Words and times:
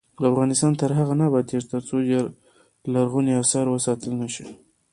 افغانستان 0.31 0.71
تر 0.81 0.89
هغو 0.97 1.13
نه 1.19 1.25
ابادیږي، 1.29 1.65
ترڅو 1.73 1.95
لرغوني 2.93 3.33
اثار 3.41 3.65
وساتل 3.69 4.11
نشي. 4.21 4.45